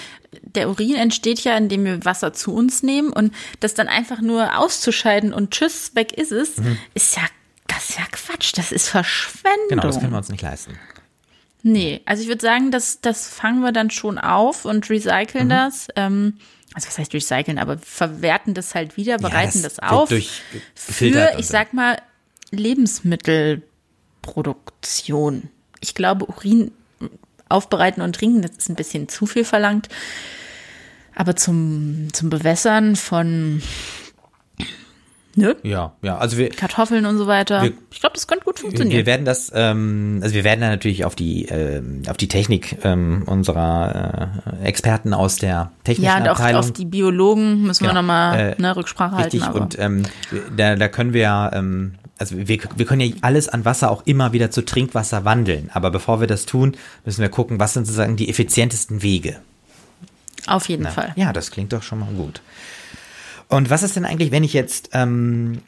der 0.43 0.69
Urin 0.69 0.95
entsteht 0.95 1.39
ja, 1.45 1.55
indem 1.57 1.85
wir 1.85 2.03
Wasser 2.05 2.33
zu 2.33 2.53
uns 2.53 2.83
nehmen 2.83 3.11
und 3.11 3.33
das 3.61 3.73
dann 3.73 3.87
einfach 3.87 4.19
nur 4.21 4.59
auszuscheiden 4.59 5.33
und 5.33 5.51
tschüss, 5.51 5.95
weg 5.95 6.11
ist 6.13 6.31
es, 6.33 6.57
Mhm. 6.57 6.77
ist 6.93 7.15
ja, 7.15 7.23
das 7.89 7.89
ist 7.89 7.99
ja 7.99 8.05
Quatsch. 8.11 8.51
Das 8.55 8.71
ist 8.71 8.89
Verschwendung. 8.89 9.69
Genau, 9.69 9.83
das 9.83 9.99
können 9.99 10.11
wir 10.11 10.17
uns 10.17 10.29
nicht 10.29 10.41
leisten. 10.41 10.77
Nee, 11.61 12.01
also 12.05 12.23
ich 12.23 12.29
würde 12.29 12.41
sagen, 12.41 12.71
das, 12.71 13.01
das 13.01 13.27
fangen 13.27 13.61
wir 13.61 13.71
dann 13.71 13.89
schon 13.89 14.17
auf 14.17 14.65
und 14.65 14.89
recyceln 14.89 15.45
Mhm. 15.45 15.49
das. 15.49 15.87
Ähm, 15.95 16.37
also 16.73 16.87
was 16.87 16.97
heißt 16.97 17.13
recyceln, 17.13 17.57
aber 17.57 17.77
verwerten 17.79 18.53
das 18.53 18.75
halt 18.75 18.95
wieder, 18.95 19.17
bereiten 19.17 19.63
das 19.63 19.75
das, 19.75 19.77
wird 19.77 19.91
auf 19.91 20.09
für, 20.75 21.33
ich 21.37 21.47
sag 21.47 21.73
mal, 21.73 21.97
Lebensmittelproduktion. 22.51 25.49
Ich 25.81 25.95
glaube, 25.95 26.25
Urin 26.25 26.71
aufbereiten 27.49 28.01
und 28.01 28.15
trinken, 28.15 28.41
das 28.43 28.51
ist 28.51 28.69
ein 28.69 28.75
bisschen 28.75 29.09
zu 29.09 29.25
viel 29.25 29.43
verlangt. 29.43 29.89
Aber 31.15 31.35
zum, 31.35 32.09
zum 32.13 32.29
Bewässern 32.29 32.95
von 32.95 33.61
ne, 35.39 35.55
Ja, 35.63 35.93
ja, 36.01 36.17
also 36.17 36.37
wir, 36.37 36.49
Kartoffeln 36.49 37.05
und 37.05 37.17
so 37.17 37.27
weiter, 37.27 37.63
Wir- 37.63 37.73
ich 37.91 37.99
glaube, 37.99 38.13
das 38.15 38.27
könnte 38.27 38.45
gut 38.45 38.59
funktionieren. 38.59 38.95
wir 38.97 39.05
werden 39.05 39.25
das, 39.25 39.51
ähm, 39.55 40.19
also 40.21 40.35
wir 40.35 40.43
werden 40.43 40.61
da 40.61 40.67
natürlich 40.69 41.05
auf 41.05 41.15
die, 41.15 41.45
ähm, 41.45 42.03
auf 42.09 42.17
die 42.17 42.27
Technik 42.27 42.77
ähm, 42.83 43.23
unserer 43.25 44.29
äh, 44.61 44.65
Experten 44.67 45.13
aus 45.13 45.37
der 45.37 45.71
technischen 45.83 46.05
ja, 46.11 46.17
und 46.17 46.27
auch 46.27 46.39
Abteilung 46.39 46.59
auf 46.59 46.71
die 46.71 46.85
Biologen 46.85 47.63
müssen 47.63 47.83
wir 47.83 47.89
Genau. 47.89 48.01
nochmal 48.01 48.55
Äh, 48.57 48.61
ne, 48.61 48.75
Rücksprache 48.75 49.17
Richtig, 49.17 49.41
halten. 49.43 49.55
Aber. 49.55 49.61
und 49.65 49.79
ähm, 49.79 50.03
da, 50.55 50.75
da 50.75 50.87
können 50.87 51.13
wir 51.13 51.21
ja, 51.21 51.51
ähm, 51.53 51.95
also 52.17 52.35
wir, 52.37 52.59
wir 52.75 52.85
können 52.85 53.01
ja 53.01 53.13
alles 53.21 53.47
an 53.47 53.63
Wasser 53.65 53.89
auch 53.91 54.03
immer 54.05 54.33
wieder 54.33 54.51
zu 54.51 54.63
Trinkwasser 54.65 55.23
wandeln. 55.25 55.69
Aber 55.73 55.89
bevor 55.89 56.19
wir 56.19 56.27
das 56.27 56.45
tun, 56.45 56.75
müssen 57.05 57.21
wir 57.21 57.29
gucken, 57.29 57.59
was 57.59 57.73
sind 57.73 57.85
sozusagen 57.85 58.15
die 58.17 58.29
effizientesten 58.29 59.01
Wege. 59.01 59.37
Auf 60.47 60.67
jeden 60.67 60.87
Fall. 60.87 61.13
Ja, 61.15 61.31
das 61.31 61.51
klingt 61.51 61.71
doch 61.73 61.83
schon 61.83 61.99
mal 61.99 62.09
gut. 62.11 62.41
Und 63.49 63.69
was 63.69 63.83
ist 63.83 63.95
denn 63.95 64.05
eigentlich, 64.05 64.31
wenn 64.31 64.43
ich 64.43 64.53
jetzt, 64.53 64.91
ähm, 64.93 65.59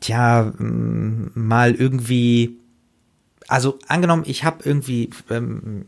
tja, 0.00 0.52
ähm, 0.60 1.30
mal 1.34 1.74
irgendwie, 1.74 2.58
also 3.48 3.78
angenommen, 3.88 4.24
ich 4.26 4.44
habe 4.44 4.58
irgendwie 4.64 5.10
ähm, 5.30 5.86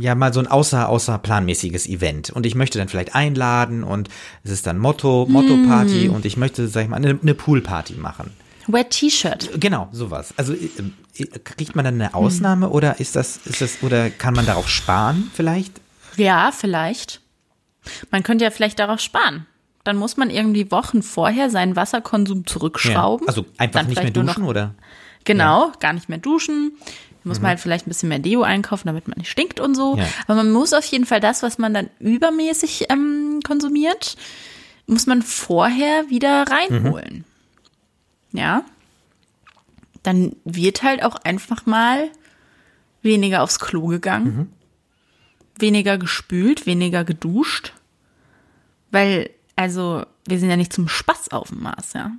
ja 0.00 0.14
mal 0.14 0.32
so 0.32 0.40
ein 0.40 0.46
außer 0.46 0.88
außerplanmäßiges 0.88 1.86
Event 1.86 2.30
und 2.30 2.46
ich 2.46 2.54
möchte 2.54 2.78
dann 2.78 2.88
vielleicht 2.88 3.14
einladen 3.14 3.84
und 3.84 4.08
es 4.42 4.50
ist 4.50 4.66
dann 4.66 4.78
Motto 4.78 5.26
Motto-Party 5.28 6.08
und 6.08 6.24
ich 6.24 6.36
möchte, 6.36 6.68
sag 6.68 6.84
ich 6.84 6.88
mal, 6.88 6.96
eine, 6.96 7.18
eine 7.20 7.34
Poolparty 7.34 7.94
machen. 7.94 8.30
Wet 8.66 8.90
T-Shirt. 8.90 9.50
Genau, 9.60 9.88
sowas. 9.92 10.32
Also 10.36 10.54
äh, 10.54 10.70
äh, 11.18 11.26
kriegt 11.44 11.76
man 11.76 11.84
dann 11.84 11.94
eine 11.94 12.14
Ausnahme 12.14 12.70
oder 12.70 12.98
ist 13.00 13.16
das, 13.16 13.38
ist 13.44 13.60
das, 13.60 13.82
oder 13.82 14.08
kann 14.08 14.34
man 14.34 14.46
darauf 14.46 14.68
sparen 14.68 15.30
vielleicht? 15.34 15.80
Ja, 16.16 16.50
vielleicht. 16.52 17.20
Man 18.10 18.22
könnte 18.22 18.44
ja 18.44 18.50
vielleicht 18.50 18.78
darauf 18.78 19.00
sparen. 19.00 19.46
Dann 19.84 19.96
muss 19.96 20.16
man 20.16 20.30
irgendwie 20.30 20.70
Wochen 20.70 21.02
vorher 21.02 21.50
seinen 21.50 21.74
Wasserkonsum 21.76 22.46
zurückschrauben. 22.46 23.26
Also 23.26 23.46
einfach 23.56 23.86
nicht 23.86 24.02
mehr 24.02 24.10
duschen 24.10 24.42
noch, 24.42 24.48
oder? 24.48 24.74
Genau, 25.24 25.72
gar 25.80 25.92
nicht 25.92 26.08
mehr 26.08 26.18
duschen. 26.18 26.72
Muss 27.22 27.40
man 27.40 27.50
halt 27.50 27.60
vielleicht 27.60 27.86
ein 27.86 27.90
bisschen 27.90 28.08
mehr 28.08 28.18
Deo 28.18 28.42
einkaufen, 28.42 28.86
damit 28.86 29.06
man 29.06 29.18
nicht 29.18 29.30
stinkt 29.30 29.60
und 29.60 29.74
so. 29.74 29.96
Ja. 29.96 30.06
Aber 30.26 30.36
man 30.36 30.52
muss 30.52 30.72
auf 30.72 30.84
jeden 30.86 31.04
Fall 31.04 31.20
das, 31.20 31.42
was 31.42 31.58
man 31.58 31.74
dann 31.74 31.90
übermäßig 31.98 32.86
ähm, 32.88 33.40
konsumiert, 33.44 34.16
muss 34.86 35.06
man 35.06 35.20
vorher 35.20 36.08
wieder 36.08 36.46
reinholen. 36.50 37.24
Ja. 38.32 38.64
Dann 40.02 40.34
wird 40.44 40.82
halt 40.82 41.02
auch 41.02 41.16
einfach 41.16 41.66
mal 41.66 42.08
weniger 43.02 43.42
aufs 43.42 43.58
Klo 43.58 43.86
gegangen, 43.86 44.50
weniger 45.58 45.98
gespült, 45.98 46.66
weniger 46.66 47.04
geduscht. 47.04 47.74
Weil, 48.90 49.30
also, 49.60 50.04
wir 50.26 50.38
sind 50.38 50.48
ja 50.50 50.56
nicht 50.56 50.72
zum 50.72 50.88
Spaß 50.88 51.30
auf 51.32 51.48
dem 51.48 51.62
Mars, 51.62 51.92
ja. 51.94 52.12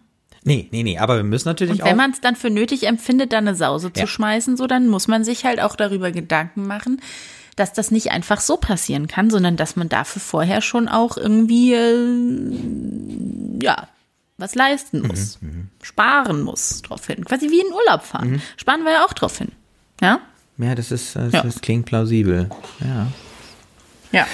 Nee, 0.44 0.68
nee, 0.72 0.84
nee, 0.84 0.98
aber 0.98 1.18
wir 1.18 1.24
müssen 1.24 1.48
natürlich 1.50 1.74
Und 1.76 1.82
auch. 1.84 1.86
wenn 1.88 1.98
man 1.98 2.12
es 2.12 2.22
dann 2.22 2.36
für 2.36 2.50
nötig 2.50 2.88
empfindet, 2.88 3.32
da 3.34 3.38
eine 3.40 3.56
Sause 3.56 3.92
Ja. 3.96 4.02
zu 4.04 4.08
schmeißen, 4.08 4.58
so, 4.58 4.68
dann 4.68 4.88
muss 4.88 5.08
man 5.08 5.24
sich 5.24 5.46
halt 5.46 5.60
auch 5.62 5.76
darüber 5.76 6.12
Gedanken 6.12 6.66
machen, 6.68 7.02
dass 7.56 7.74
das 7.74 7.92
nicht 7.92 8.12
einfach 8.12 8.40
so 8.42 8.58
passieren 8.58 9.08
kann, 9.08 9.30
sondern 9.30 9.56
dass 9.58 9.76
man 9.76 9.90
dafür 9.90 10.22
vorher 10.22 10.62
schon 10.62 10.88
auch 10.88 11.18
irgendwie, 11.18 11.74
äh, 11.74 13.60
ja, 13.64 13.88
was 14.38 14.56
leisten 14.56 15.06
muss, 15.08 15.38
sparen 15.84 16.42
muss 16.42 16.82
drauf 16.82 17.06
hin. 17.06 17.24
Quasi 17.26 17.52
wie 17.52 17.60
in 17.62 17.72
Urlaub 17.74 18.04
fahren. 18.04 18.42
Sparen 18.58 18.84
wir 18.84 18.92
ja 18.94 19.06
auch 19.06 19.14
drauf 19.14 19.38
hin. 19.38 19.50
Ja? 20.02 20.20
ja, 20.58 20.74
das 20.74 20.92
ist, 20.92 21.16
das, 21.16 21.34
Ja. 21.34 21.44
das 21.44 21.62
klingt 21.62 21.86
plausibel. 21.86 22.50
Ja. 22.80 23.08
Ja. 24.12 24.26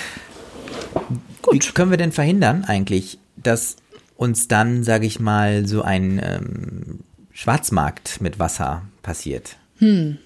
Wie 1.52 1.60
können 1.60 1.92
wir 1.92 1.98
denn 1.98 2.12
verhindern 2.12 2.66
eigentlich, 2.66 3.20
dass 3.36 3.78
uns 4.16 4.48
dann, 4.48 4.84
sage 4.84 5.06
ich 5.06 5.20
mal, 5.20 5.68
so 5.68 5.82
ein 5.82 6.20
ähm, 6.24 7.00
Schwarzmarkt 7.32 8.22
mit 8.22 8.40
Wasser 8.40 8.82
passiert? 9.04 9.58
Hm. 9.80 10.18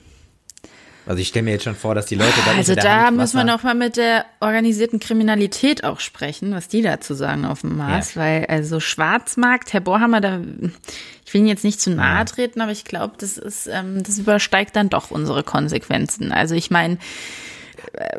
Also 1.08 1.20
ich 1.20 1.30
stelle 1.30 1.44
mir 1.44 1.52
jetzt 1.52 1.64
schon 1.64 1.76
vor, 1.76 1.96
dass 1.96 2.06
die 2.06 2.16
Leute 2.16 2.32
da 2.46 2.52
Also 2.56 2.76
da 2.76 3.08
Hand 3.08 3.18
müssen 3.18 3.36
wir 3.36 3.44
Wasser- 3.44 3.54
noch 3.58 3.64
mal 3.64 3.74
mit 3.74 3.98
der 3.98 4.24
organisierten 4.40 5.00
Kriminalität 5.00 5.84
auch 5.84 6.00
sprechen, 6.00 6.54
was 6.54 6.68
die 6.68 6.84
dazu 6.84 7.16
sagen 7.16 7.44
auf 7.44 7.62
dem 7.62 7.76
Mars, 7.76 8.16
weil 8.16 8.46
also 8.46 8.80
Schwarzmarkt, 8.80 9.74
Herr 9.74 9.82
Bohrhammer, 9.82 10.22
da 10.22 10.40
ich 11.26 11.34
will 11.34 11.40
Ihnen 11.40 11.48
jetzt 11.48 11.64
nicht 11.64 11.82
zu 11.82 11.90
nahe 11.90 12.24
treten, 12.26 12.62
aber 12.62 12.72
ich 12.72 12.86
glaube, 12.86 13.16
das 13.18 13.38
ist 13.38 13.68
ähm, 13.68 14.04
das 14.04 14.20
übersteigt 14.20 14.76
dann 14.76 14.90
doch 14.90 15.10
unsere 15.12 15.44
Konsequenzen. 15.44 16.32
Also 16.32 16.54
ich 16.56 16.70
meine, 16.70 16.98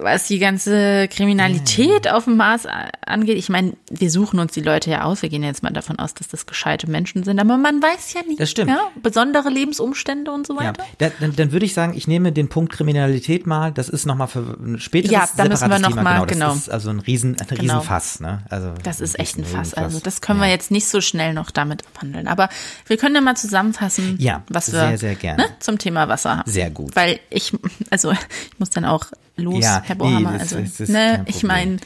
was 0.00 0.26
die 0.26 0.38
ganze 0.38 1.08
Kriminalität 1.08 2.08
auf 2.10 2.24
dem 2.24 2.36
Mars 2.36 2.66
angeht, 3.06 3.36
ich 3.38 3.48
meine, 3.48 3.74
wir 3.90 4.10
suchen 4.10 4.38
uns 4.38 4.52
die 4.52 4.60
Leute 4.60 4.90
ja 4.90 5.04
aus. 5.04 5.22
Wir 5.22 5.28
gehen 5.28 5.42
jetzt 5.42 5.62
mal 5.62 5.70
davon 5.70 5.98
aus, 5.98 6.14
dass 6.14 6.28
das 6.28 6.46
gescheite 6.46 6.88
Menschen 6.90 7.24
sind, 7.24 7.38
aber 7.38 7.56
man 7.56 7.82
weiß 7.82 8.12
ja 8.14 8.22
nicht. 8.26 8.40
Das 8.40 8.50
stimmt. 8.50 8.70
Ja? 8.70 8.80
Besondere 9.02 9.48
Lebensumstände 9.50 10.30
und 10.30 10.46
so 10.46 10.54
Ja, 10.60 10.68
weiter. 10.68 10.84
da, 10.98 11.10
dann, 11.20 11.34
dann 11.36 11.52
würde 11.52 11.66
ich 11.66 11.74
sagen, 11.74 11.94
ich 11.96 12.06
nehme 12.08 12.32
den 12.32 12.48
Punkt 12.48 12.72
Kriminalität 12.72 13.46
mal. 13.46 13.72
Das 13.72 13.88
ist 13.88 14.06
nochmal 14.06 14.28
für 14.28 14.40
ein 14.60 14.78
späteres 14.80 15.12
Ja, 15.12 15.28
da 15.36 15.44
müssen 15.44 15.68
wir 15.70 15.76
separates 15.78 15.82
noch 15.82 15.88
Thema. 15.90 16.02
mal- 16.02 16.12
genau, 16.12 16.26
das 16.26 16.32
genau. 16.38 16.52
ist 16.54 16.70
also 16.70 16.90
ein 16.90 17.00
riesen, 17.00 17.36
ein 17.40 17.46
Genau. 17.46 17.60
Riesenfass. 17.60 18.20
Ne? 18.20 18.42
Also 18.50 18.72
Das 18.82 19.00
ist 19.00 19.18
echt 19.18 19.36
ein 19.38 19.44
Fass. 19.44 19.74
Also 19.74 20.00
das 20.00 20.20
können 20.20 20.40
wir 20.40 20.48
jetzt 20.48 20.70
nicht 20.70 20.86
so 20.88 21.00
schnell 21.00 21.34
noch 21.34 21.50
damit 21.50 21.86
abhandeln. 21.86 22.28
Aber 22.28 22.48
wir 22.86 22.96
können 22.96 23.14
ja 23.14 23.20
mal 23.20 23.36
zusammenfassen, 23.36 24.16
Ja, 24.18 24.42
was 24.48 24.72
wir 24.72 24.78
sehr, 24.80 24.98
sehr 24.98 25.14
gerne. 25.14 25.42
Ne, 25.42 25.48
zum 25.60 25.78
Thema 25.78 26.08
Wasser 26.08 26.38
haben. 26.38 26.50
Sehr 26.50 26.70
gut. 26.70 26.94
Weil 26.96 27.20
ich, 27.30 27.52
also 27.90 28.12
ich 28.12 28.18
muss 28.58 28.70
dann 28.70 28.84
auch 28.84 29.06
los, 29.42 29.62
Ja, 29.62 29.82
Herr 29.84 29.94
nee, 29.96 29.98
Bohammer. 29.98 30.32
das- 30.32 30.40
also, 30.54 30.56
das 30.60 30.80
ist 30.80 30.88
ne, 30.88 31.24
ich 31.26 31.42
meine, 31.42 31.76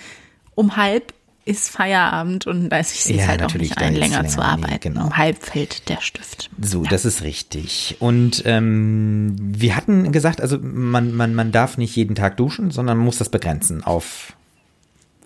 um 0.54 0.76
halb 0.76 1.12
ist 1.44 1.70
Feierabend 1.70 2.48
und 2.48 2.70
da 2.70 2.78
ist 2.78 2.92
es 2.92 3.08
Ja, 3.08 3.28
halt 3.28 3.40
auch 3.44 3.54
nicht 3.54 3.78
ein, 3.78 3.92
ist 3.94 4.00
länger 4.00 4.16
länger, 4.18 4.28
zu 4.28 4.40
nee, 4.40 4.46
arbeiten. 4.46 4.80
genau. 4.80 5.04
Um 5.06 5.16
halb 5.16 5.40
fällt 5.44 5.88
der 5.88 6.00
Stift. 6.00 6.50
So, 6.60 6.82
das 6.82 7.04
ist 7.04 7.22
richtig. 7.22 7.96
Und 8.00 8.42
ähm, 8.46 9.36
wir 9.38 9.76
hatten 9.76 10.10
gesagt, 10.10 10.40
also 10.40 10.58
man, 10.60 11.14
man, 11.14 11.36
man 11.36 11.52
darf 11.52 11.78
nicht 11.78 11.94
jeden 11.94 12.16
Tag 12.16 12.36
duschen, 12.36 12.72
sondern 12.72 12.96
man 12.98 13.04
muss 13.06 13.18
das 13.18 13.28
begrenzen 13.28 13.84
auf 13.84 14.32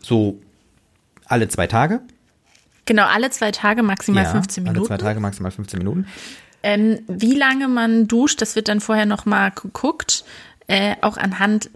so 0.03 0.39
alle 1.25 1.49
zwei 1.49 1.67
Tage. 1.67 2.01
Genau, 2.85 3.07
alle 3.07 3.31
zwei 3.31 3.51
Tage 3.51 3.83
maximal 3.83 4.25
Ja, 4.25 4.31
15 4.33 4.65
Alle 4.69 4.75
zwei 4.75 4.81
Minuten. 4.83 4.99
Tage 5.03 5.21
maximal 5.21 5.53
15 5.53 5.79
Minuten. 5.79 6.07
Ähm, 6.63 6.99
wie 7.09 7.35
lange 7.35 7.69
man 7.69 8.09
duscht, 8.09 8.43
das 8.43 8.57
wird 8.57 8.69
dann 8.69 8.81
vorher 8.81 9.07
noch 9.07 9.25
mal 9.25 9.49
geguckt. 9.51 10.25
Äh, 10.71 10.95
auch 11.01 11.17
anhand, 11.17 11.69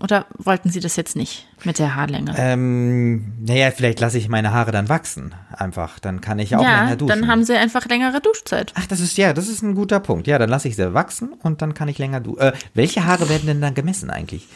oder 0.00 0.26
wollten 0.38 0.70
Sie 0.70 0.78
das 0.78 0.94
jetzt 0.94 1.16
nicht 1.16 1.48
mit 1.64 1.80
der 1.80 1.96
Haarlänge? 1.96 2.32
Ähm, 2.38 3.32
naja, 3.44 3.72
vielleicht 3.72 3.98
lasse 3.98 4.18
ich 4.18 4.28
meine 4.28 4.52
Haare 4.52 4.70
dann 4.70 4.88
wachsen. 4.88 5.34
Einfach. 5.50 5.98
Dann 5.98 6.20
kann 6.20 6.38
ich 6.38 6.54
auch 6.54 6.62
ja, 6.62 6.84
länger 6.84 6.94
duschen. 6.94 7.08
dann 7.08 7.28
haben 7.28 7.42
Sie 7.42 7.56
einfach 7.56 7.86
längere 7.86 8.20
Duschzeit. 8.20 8.72
Ach, 8.76 8.86
das 8.86 9.00
ist 9.00 9.16
ja, 9.16 9.32
das 9.32 9.48
ist 9.48 9.62
ein 9.62 9.74
guter 9.74 9.98
Punkt. 9.98 10.28
Ja, 10.28 10.38
dann 10.38 10.48
lasse 10.48 10.68
ich 10.68 10.76
sie 10.76 10.94
wachsen 10.94 11.32
und 11.42 11.60
dann 11.60 11.74
kann 11.74 11.88
ich 11.88 11.98
länger 11.98 12.20
duschen. 12.20 12.38
Äh, 12.38 12.52
welche 12.72 13.04
Haare 13.04 13.28
werden 13.28 13.46
denn 13.46 13.60
dann 13.60 13.74
gemessen 13.74 14.10
eigentlich? 14.10 14.46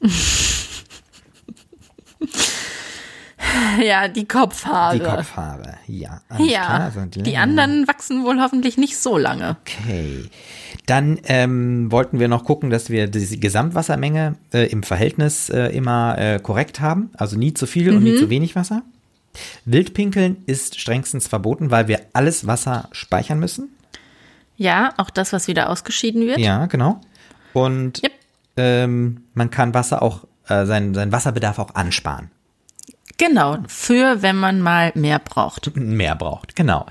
Ja, 3.82 4.08
die 4.08 4.26
Kopfhaare. 4.26 4.98
Die 4.98 5.04
Kopfhaare. 5.04 5.78
Ja. 5.86 6.20
ja, 6.38 6.60
klar, 6.60 6.80
also 6.80 7.04
die 7.06 7.36
anderen 7.36 7.88
wachsen 7.88 8.24
wohl 8.24 8.40
hoffentlich 8.40 8.76
nicht 8.76 8.98
so 8.98 9.16
lange. 9.16 9.56
Okay. 9.62 10.28
Dann 10.90 11.20
ähm, 11.24 11.92
wollten 11.92 12.18
wir 12.18 12.26
noch 12.26 12.42
gucken, 12.44 12.68
dass 12.70 12.90
wir 12.90 13.06
die 13.06 13.38
Gesamtwassermenge 13.38 14.34
äh, 14.52 14.66
im 14.72 14.82
Verhältnis 14.82 15.48
äh, 15.48 15.66
immer 15.66 16.18
äh, 16.18 16.40
korrekt 16.40 16.80
haben. 16.80 17.10
Also 17.16 17.36
nie 17.38 17.54
zu 17.54 17.66
viel 17.68 17.94
und 17.94 18.02
nie 18.02 18.12
Mhm. 18.14 18.18
zu 18.18 18.28
wenig 18.30 18.56
Wasser. 18.56 18.82
Wildpinkeln 19.64 20.38
ist 20.46 20.80
strengstens 20.80 21.28
verboten, 21.28 21.70
weil 21.70 21.86
wir 21.86 22.00
alles 22.12 22.48
Wasser 22.48 22.88
speichern 22.90 23.38
müssen. 23.38 23.68
Ja, 24.56 24.92
auch 24.96 25.10
das, 25.10 25.32
was 25.32 25.46
wieder 25.46 25.70
ausgeschieden 25.70 26.26
wird. 26.26 26.38
Ja, 26.38 26.66
genau. 26.66 27.00
Und 27.52 28.02
Yep. 28.02 28.12
ähm, 28.56 29.22
man 29.34 29.50
kann 29.50 29.72
Wasser 29.74 30.02
auch, 30.02 30.24
äh, 30.48 30.66
seinen, 30.66 30.94
seinen 30.94 31.12
Wasserbedarf 31.12 31.60
auch 31.60 31.74
ansparen. 31.76 32.32
Genau, 33.16 33.58
für 33.68 34.22
wenn 34.22 34.36
man 34.36 34.60
mal 34.60 34.90
mehr 34.96 35.20
braucht. 35.20 35.74
Mehr 35.76 36.16
braucht, 36.16 36.56
genau. 36.56 36.86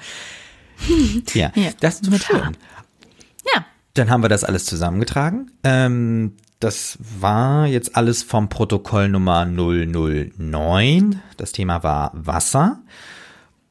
ja, 1.33 1.51
Ja, 1.55 1.69
das 1.81 1.99
ist 1.99 2.23
schön. 2.23 2.55
Dann 3.93 4.09
haben 4.09 4.23
wir 4.23 4.29
das 4.29 4.43
alles 4.43 4.65
zusammengetragen. 4.65 5.51
Ähm, 5.63 6.33
das 6.59 6.97
war 6.99 7.67
jetzt 7.67 7.95
alles 7.95 8.23
vom 8.23 8.49
Protokoll 8.49 9.07
Nummer 9.09 9.45
009. 9.45 11.21
Das 11.37 11.53
Thema 11.53 11.83
war 11.83 12.11
Wasser. 12.13 12.81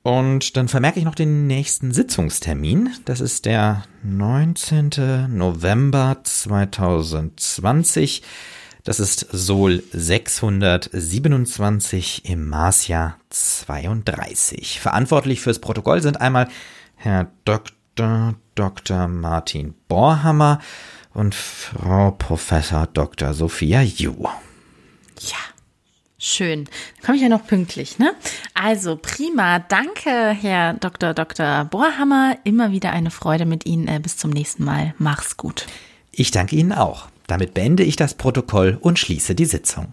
Und 0.02 0.56
dann 0.56 0.68
vermerke 0.68 0.98
ich 0.98 1.04
noch 1.04 1.14
den 1.14 1.46
nächsten 1.46 1.92
Sitzungstermin. 1.92 2.88
Das 3.04 3.20
ist 3.20 3.44
der 3.44 3.84
19. 4.04 5.26
November 5.28 6.16
2020. 6.22 8.22
Das 8.84 9.00
ist 9.00 9.26
Sol 9.30 9.82
627 9.92 12.24
im 12.24 12.48
Marsjahr 12.48 13.18
32. 13.28 14.80
Verantwortlich 14.80 15.42
fürs 15.42 15.58
Protokoll 15.58 16.00
sind 16.00 16.22
einmal 16.22 16.48
Herr 16.96 17.30
Dr. 17.44 17.76
Dr. 18.54 19.08
Martin 19.08 19.74
Borhammer 19.88 20.60
und 21.14 21.34
Frau 21.34 22.12
Professor 22.12 22.86
Dr. 22.86 23.34
Sophia 23.34 23.82
Ju. 23.82 24.14
ja. 25.20 25.36
Schön. 26.20 26.64
Dann 26.64 27.06
komme 27.06 27.16
ich 27.16 27.22
ja 27.22 27.28
noch 27.28 27.46
pünktlich, 27.46 28.00
ne? 28.00 28.12
Also 28.52 28.96
prima. 29.00 29.60
Danke, 29.60 30.30
Herr 30.30 30.74
Dr. 30.74 31.14
Dr. 31.14 31.64
Bohrhammer. 31.66 32.36
Immer 32.42 32.72
wieder 32.72 32.90
eine 32.90 33.12
Freude 33.12 33.46
mit 33.46 33.66
Ihnen. 33.66 33.86
Äh, 33.86 34.00
bis 34.00 34.16
zum 34.16 34.30
nächsten 34.30 34.64
Mal. 34.64 34.94
Mach's 34.98 35.36
gut. 35.36 35.66
Ich 36.10 36.32
danke 36.32 36.56
Ihnen 36.56 36.72
auch. 36.72 37.06
Damit 37.28 37.54
beende 37.54 37.84
ich 37.84 37.94
das 37.94 38.14
Protokoll 38.14 38.78
und 38.80 38.98
schließe 38.98 39.36
die 39.36 39.44
Sitzung. 39.44 39.92